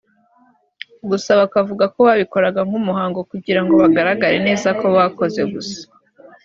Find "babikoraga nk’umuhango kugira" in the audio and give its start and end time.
2.07-3.59